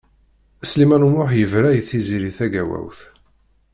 Sliman 0.69 1.05
U 1.07 1.09
Muḥ 1.13 1.31
yebra 1.39 1.69
i 1.79 1.81
Tiziri 1.89 2.31
Tagawawt. 2.37 2.99